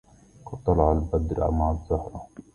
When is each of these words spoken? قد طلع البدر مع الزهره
قد 0.45 0.63
طلع 0.65 0.91
البدر 0.91 1.51
مع 1.51 1.71
الزهره 1.71 2.27